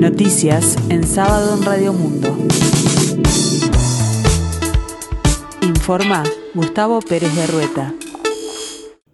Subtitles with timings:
[0.00, 2.34] Noticias en sábado en Radio Mundo.
[5.60, 6.24] Informa
[6.54, 7.94] Gustavo Pérez de Rueta.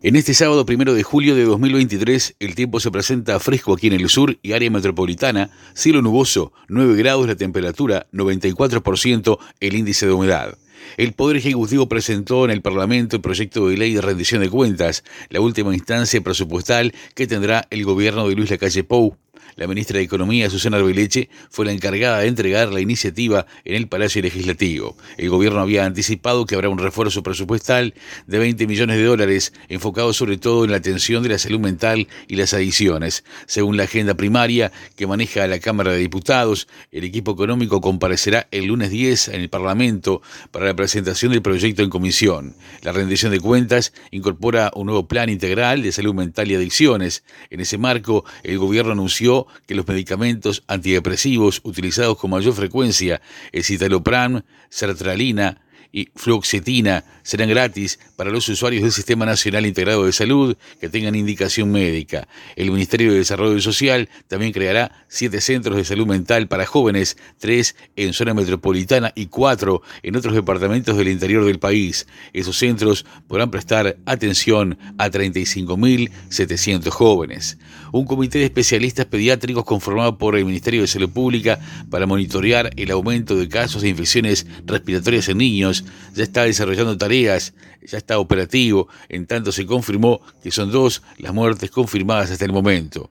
[0.00, 3.94] En este sábado primero de julio de 2023, el tiempo se presenta fresco aquí en
[3.94, 10.12] el sur y área metropolitana, cielo nuboso, 9 grados la temperatura, 94% el índice de
[10.12, 10.56] humedad.
[10.98, 15.02] El Poder Ejecutivo presentó en el Parlamento el proyecto de ley de rendición de cuentas,
[15.30, 19.16] la última instancia presupuestal que tendrá el gobierno de Luis Lacalle Pou.
[19.54, 23.88] La ministra de Economía, Susana Arbeleche, fue la encargada de entregar la iniciativa en el
[23.88, 24.96] Palacio Legislativo.
[25.16, 27.94] El gobierno había anticipado que habrá un refuerzo presupuestal
[28.26, 32.08] de 20 millones de dólares, enfocado sobre todo en la atención de la salud mental
[32.28, 33.24] y las adicciones.
[33.46, 38.66] Según la agenda primaria que maneja la Cámara de Diputados, el equipo económico comparecerá el
[38.66, 42.56] lunes 10 en el Parlamento para la presentación del proyecto en comisión.
[42.82, 47.24] La rendición de cuentas incorpora un nuevo plan integral de salud mental y adicciones.
[47.50, 49.35] En ese marco, el gobierno anunció
[49.66, 53.20] que los medicamentos antidepresivos utilizados con mayor frecuencia,
[53.52, 55.60] el citalopram, sertralina,
[55.92, 61.14] y fluoxetina serán gratis para los usuarios del Sistema Nacional Integrado de Salud que tengan
[61.14, 62.28] indicación médica.
[62.54, 67.76] El Ministerio de Desarrollo Social también creará siete centros de salud mental para jóvenes, tres
[67.96, 72.06] en zona metropolitana y cuatro en otros departamentos del interior del país.
[72.32, 77.58] Esos centros podrán prestar atención a 35.700 jóvenes.
[77.92, 81.58] Un comité de especialistas pediátricos conformado por el Ministerio de Salud Pública
[81.90, 85.75] para monitorear el aumento de casos de infecciones respiratorias en niños
[86.14, 91.34] ya está desarrollando tareas, ya está operativo, en tanto se confirmó que son dos las
[91.34, 93.10] muertes confirmadas hasta el momento.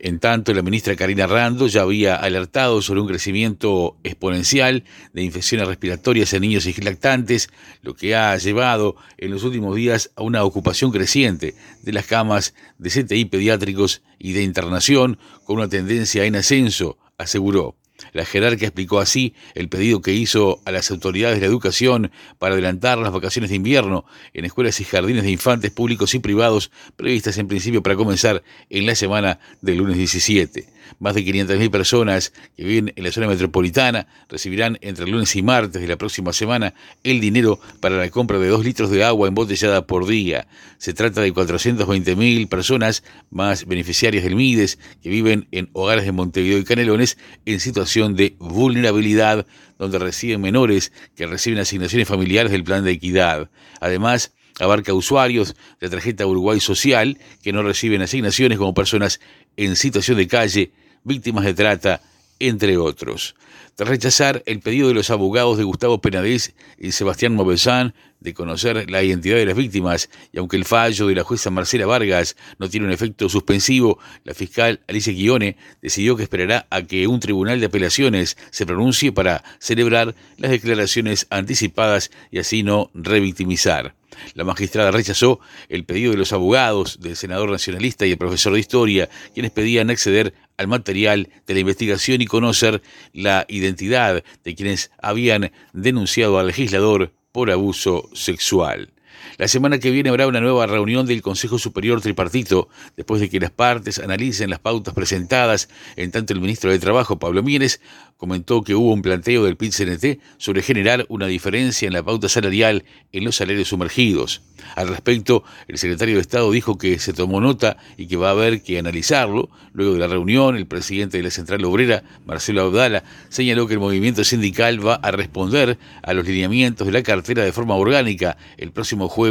[0.00, 5.66] En tanto, la ministra Karina Rando ya había alertado sobre un crecimiento exponencial de infecciones
[5.66, 7.50] respiratorias en niños y lactantes,
[7.82, 12.54] lo que ha llevado en los últimos días a una ocupación creciente de las camas
[12.78, 17.74] de CTI pediátricos y de internación, con una tendencia en ascenso, aseguró.
[18.12, 22.54] La jerarca explicó así el pedido que hizo a las autoridades de la educación para
[22.54, 24.04] adelantar las vacaciones de invierno
[24.34, 28.86] en escuelas y jardines de infantes públicos y privados previstas en principio para comenzar en
[28.86, 30.77] la semana del lunes 17.
[30.98, 35.80] Más de 500.000 personas que viven en la zona metropolitana recibirán entre lunes y martes
[35.80, 39.86] de la próxima semana el dinero para la compra de dos litros de agua embotellada
[39.86, 40.46] por día.
[40.78, 46.58] Se trata de 420.000 personas más beneficiarias del MIDES que viven en hogares de Montevideo
[46.58, 49.46] y Canelones en situación de vulnerabilidad
[49.78, 53.50] donde residen menores que reciben asignaciones familiares del plan de equidad.
[53.80, 59.20] Además, abarca usuarios de tarjeta Uruguay Social que no reciben asignaciones como personas
[59.56, 60.72] en situación de calle,
[61.04, 62.00] víctimas de trata,
[62.38, 63.34] entre otros.
[63.74, 68.90] Tras rechazar el pedido de los abogados de Gustavo Penadez y Sebastián Movezán de conocer
[68.90, 72.68] la identidad de las víctimas, y aunque el fallo de la jueza Marcela Vargas no
[72.68, 77.60] tiene un efecto suspensivo, la fiscal Alicia Guione decidió que esperará a que un tribunal
[77.60, 83.94] de apelaciones se pronuncie para celebrar las declaraciones anticipadas y así no revictimizar.
[84.34, 88.60] La magistrada rechazó el pedido de los abogados, del senador nacionalista y el profesor de
[88.60, 94.90] historia, quienes pedían acceder al material de la investigación y conocer la identidad de quienes
[95.00, 98.92] habían denunciado al legislador por abuso sexual.
[99.38, 103.38] La semana que viene habrá una nueva reunión del Consejo Superior Tripartito, después de que
[103.38, 105.68] las partes analicen las pautas presentadas.
[105.94, 107.80] En tanto, el ministro de Trabajo, Pablo Mieres,
[108.16, 112.84] comentó que hubo un planteo del PIT-CNT sobre generar una diferencia en la pauta salarial
[113.12, 114.42] en los salarios sumergidos.
[114.74, 118.32] Al respecto, el secretario de Estado dijo que se tomó nota y que va a
[118.32, 119.50] haber que analizarlo.
[119.72, 123.80] Luego de la reunión, el presidente de la Central Obrera, Marcelo Abdala, señaló que el
[123.80, 128.72] movimiento sindical va a responder a los lineamientos de la cartera de forma orgánica el
[128.72, 129.27] próximo jueves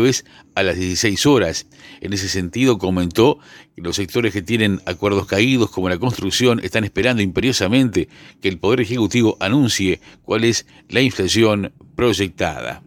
[0.55, 1.67] a las 16 horas.
[2.01, 3.39] En ese sentido, comentó
[3.75, 8.07] que los sectores que tienen acuerdos caídos, como la construcción, están esperando imperiosamente
[8.41, 12.81] que el Poder Ejecutivo anuncie cuál es la inflación proyectada.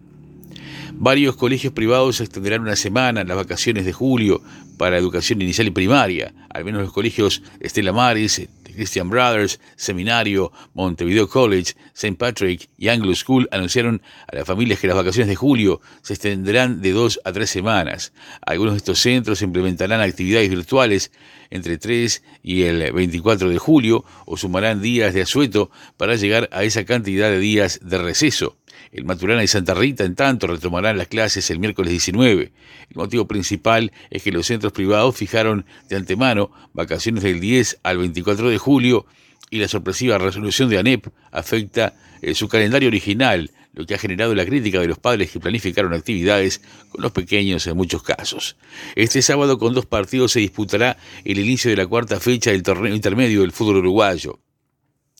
[0.92, 4.42] Varios colegios privados extenderán una semana las vacaciones de julio
[4.76, 6.34] para educación inicial y primaria.
[6.50, 12.16] Al menos los colegios Estela Maris, Christian Brothers, Seminario, Montevideo College, St.
[12.16, 16.80] Patrick y Anglo School anunciaron a las familias que las vacaciones de julio se extenderán
[16.82, 18.12] de dos a tres semanas.
[18.42, 21.12] Algunos de estos centros implementarán actividades virtuales
[21.50, 26.64] entre 3 y el 24 de julio o sumarán días de asueto para llegar a
[26.64, 28.56] esa cantidad de días de receso.
[28.92, 32.52] El Maturana y Santa Rita, en tanto, retomarán las clases el miércoles 19.
[32.90, 37.98] El motivo principal es que los centros privados fijaron de antemano vacaciones del 10 al
[37.98, 39.06] 24 de julio
[39.50, 44.34] y la sorpresiva resolución de ANEP afecta eh, su calendario original, lo que ha generado
[44.34, 46.60] la crítica de los padres que planificaron actividades
[46.90, 48.56] con los pequeños en muchos casos.
[48.94, 52.94] Este sábado con dos partidos se disputará el inicio de la cuarta fecha del torneo
[52.94, 54.38] intermedio del fútbol uruguayo.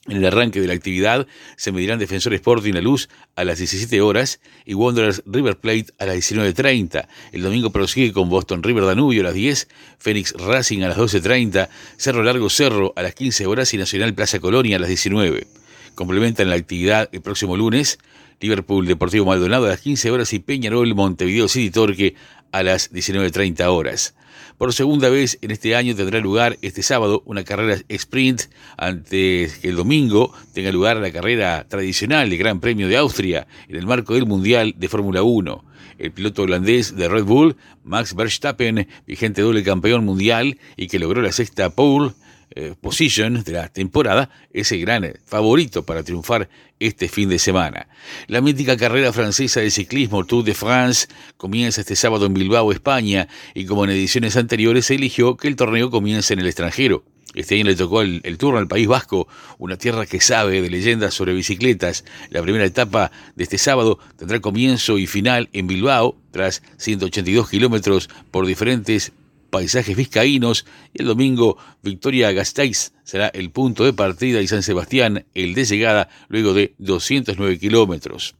[0.06, 1.26] En el arranque de la actividad
[1.56, 6.06] se medirán Defensor Sporting La Luz a las 17 horas y Wanderers River Plate a
[6.06, 7.06] las 19.30.
[7.32, 9.68] El domingo prosigue con Boston River Danubio a las 10,
[9.98, 11.68] Phoenix Racing a las 12.30,
[11.98, 15.46] Cerro Largo Cerro a las 15 horas y Nacional Plaza Colonia a las 19.
[15.94, 17.98] Complementan la actividad el próximo lunes
[18.40, 22.14] Liverpool Deportivo Maldonado a las 15 horas y Peñarol Montevideo City Torque
[22.52, 24.14] a las 19.30 horas.
[24.60, 28.42] Por segunda vez en este año tendrá lugar este sábado una carrera sprint
[28.76, 33.76] antes que el domingo tenga lugar la carrera tradicional del Gran Premio de Austria en
[33.76, 35.64] el marco del Mundial de Fórmula 1.
[35.98, 41.22] El piloto holandés de Red Bull, Max Verstappen, vigente doble campeón mundial y que logró
[41.22, 42.12] la sexta pole
[42.52, 46.48] eh, position de la temporada, es el gran favorito para triunfar
[46.80, 47.88] este fin de semana.
[48.26, 51.06] La mítica carrera francesa de ciclismo Tour de France
[51.36, 55.56] comienza este sábado en Bilbao, España, y como en ediciones anteriores se eligió que el
[55.56, 57.04] torneo comience en el extranjero.
[57.34, 60.68] Este año le tocó el, el, turno al País Vasco, una tierra que sabe de
[60.68, 62.04] leyendas sobre bicicletas.
[62.30, 68.10] La primera etapa de este sábado tendrá comienzo y final en Bilbao, tras 182 kilómetros
[68.32, 69.12] por diferentes
[69.50, 70.64] paisajes vizcaínos
[70.94, 75.64] y el domingo Victoria Gasteiz será el punto de partida y San Sebastián el de
[75.64, 78.36] llegada luego de 209 kilómetros.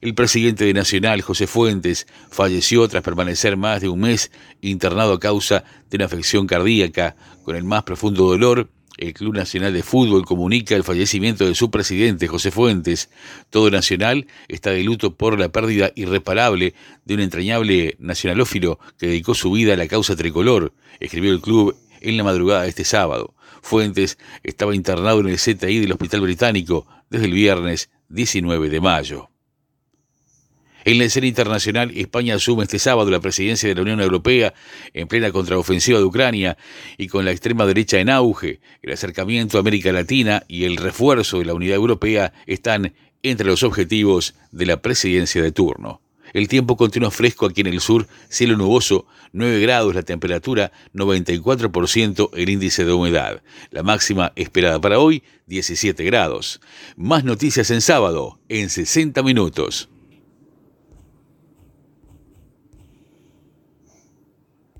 [0.00, 5.20] El presidente de Nacional, José Fuentes, falleció tras permanecer más de un mes internado a
[5.20, 10.26] causa de una afección cardíaca, con el más profundo dolor el Club Nacional de Fútbol
[10.26, 13.10] comunica el fallecimiento de su presidente, José Fuentes.
[13.48, 16.74] Todo Nacional está de luto por la pérdida irreparable
[17.04, 21.76] de un entrañable nacionalófilo que dedicó su vida a la causa tricolor, escribió el club
[22.00, 23.34] en la madrugada de este sábado.
[23.62, 29.30] Fuentes estaba internado en el ZI del Hospital Británico desde el viernes 19 de mayo.
[30.88, 34.54] En la escena internacional, España asume este sábado la presidencia de la Unión Europea
[34.94, 36.56] en plena contraofensiva de Ucrania
[36.96, 38.60] y con la extrema derecha en auge.
[38.80, 43.64] El acercamiento a América Latina y el refuerzo de la unidad europea están entre los
[43.64, 46.00] objetivos de la presidencia de turno.
[46.32, 52.30] El tiempo continúa fresco aquí en el sur, cielo nuboso, 9 grados la temperatura, 94%
[52.32, 53.42] el índice de humedad.
[53.72, 56.62] La máxima esperada para hoy, 17 grados.
[56.96, 59.90] Más noticias en sábado, en 60 minutos.